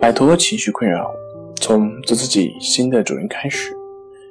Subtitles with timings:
[0.00, 1.14] 摆脱情绪困扰，
[1.56, 3.70] 从做自己新的主人开始。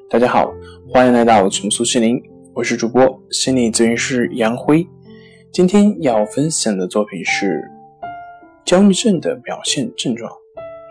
[0.09, 0.51] 大家好，
[0.91, 2.19] 欢迎来到重塑心灵，
[2.55, 4.83] 我是主播心理咨询师杨辉。
[5.51, 7.69] 今天要分享的作品是
[8.65, 10.31] 焦虑症的表现症状。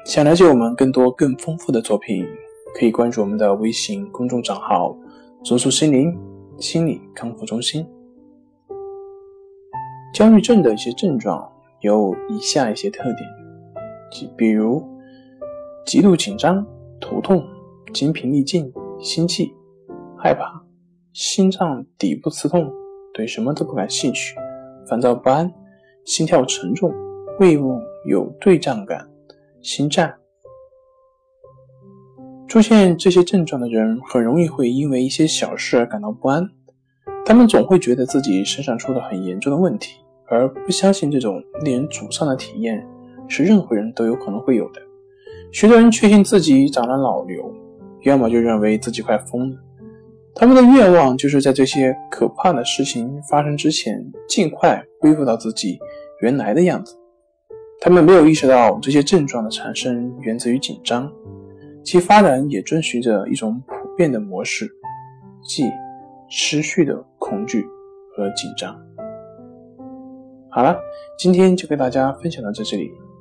[0.07, 2.25] 想了解我们更多更丰富的作品，
[2.79, 4.97] 可以关注我们的微信公众账号
[5.43, 6.17] “重塑心灵
[6.61, 7.85] 心理康复中心”。
[10.15, 11.51] 焦虑症的一些症状
[11.81, 13.17] 有以下一些特点。
[14.11, 14.82] 即比如
[15.85, 16.66] 极度紧张、
[17.00, 17.44] 头痛、
[17.93, 19.53] 精疲力尽、心悸、
[20.16, 20.62] 害怕、
[21.12, 22.71] 心脏底部刺痛、
[23.14, 24.36] 对什么都不感兴趣、
[24.86, 25.52] 烦躁不安、
[26.04, 26.93] 心跳沉重、
[27.39, 29.08] 胃部有对胀感、
[29.61, 30.14] 心颤。
[32.47, 36.48] 出现这些症状的人，很容易会因为一些小事而感到不安。
[37.27, 42.88] 他们总会觉得自己身上出了很严重的问题，而不相信这种令人沮丧的体验。
[43.28, 44.81] 是任何人都有可能会有的。
[45.52, 47.55] 许多人确信自己长了脑瘤，
[48.02, 49.56] 要么就认为自己快疯了。
[50.34, 55.78] 他们的愿望就是在这些可怕的事情发生之前，尽快恢复到自己
[56.20, 56.94] 原来的样子。
[57.80, 61.11] 他们没有意识到这些症状的产生源自于紧张，
[61.83, 64.69] 其发展也遵循着一种普遍的模式，
[65.45, 65.64] 即
[66.30, 67.64] 持续的恐惧
[68.14, 68.77] 和紧张。
[70.50, 70.77] 好了，
[71.19, 72.92] 今天就给大家分享到这里。